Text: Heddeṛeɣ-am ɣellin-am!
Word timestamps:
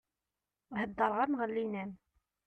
Heddeṛeɣ-am 0.79 1.33
ɣellin-am! 1.39 1.91